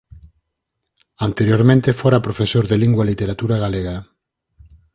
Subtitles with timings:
[1.27, 3.97] Anteriormente fora profesor de Lingua e Literatura Galega.